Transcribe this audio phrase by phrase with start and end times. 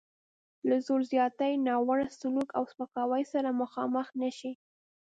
[0.67, 4.51] له زور زیاتي، ناوړه سلوک او سپکاوي سره مخامخ نه شي.